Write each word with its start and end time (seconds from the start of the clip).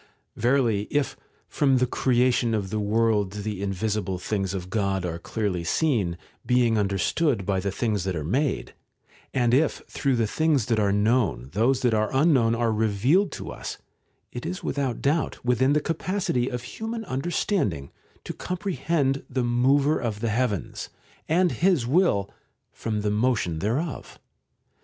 §8. 0.35 0.41
Verily 0.41 0.87
if' 0.89 1.15
from 1.57 1.77
the 1.77 1.85
creation 1.85 2.55
of 2.55 2.71
the 2.71 2.79
world 2.79 3.33
the 3.33 3.61
in 3.61 3.71
visible 3.71 4.17
things 4.17 4.55
of 4.55 4.71
God 4.71 5.05
are 5.05 5.19
clearly 5.19 5.63
seen, 5.63 6.17
being 6.43 6.75
understood 6.75 7.45
by 7.45 7.59
the 7.59 7.69
things 7.71 8.03
that 8.03 8.15
are 8.15 8.23
made', 8.23 8.73
and 9.31 9.53
if 9.53 9.83
through 9.87 10.15
the 10.15 10.25
things 10.25 10.65
that 10.65 10.79
are 10.79 10.91
known 10.91 11.51
those 11.53 11.81
that 11.83 11.93
are 11.93 12.09
unknown 12.15 12.55
are 12.55 12.73
revealed 12.73 13.31
to 13.33 13.51
us, 13.51 13.77
it 14.31 14.43
is 14.43 14.63
without 14.63 15.03
doubt 15.03 15.45
within 15.45 15.73
the 15.73 15.79
capacity 15.79 16.49
of 16.49 16.63
human 16.63 17.05
understanding 17.05 17.91
to 18.23 18.33
comprehend 18.33 19.23
the 19.29 19.43
Mover 19.43 19.99
of 19.99 20.19
the 20.19 20.29
heavens, 20.29 20.89
and 21.29 21.51
His 21.51 21.85
will, 21.85 22.27
from 22.71 23.01
the 23.01 23.11
motion 23.11 23.59
thereof. 23.59 24.17